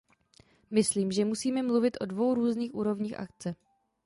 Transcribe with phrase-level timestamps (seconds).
[0.71, 3.55] Myslím, že musíme mluvit o dvou různých úrovních akce.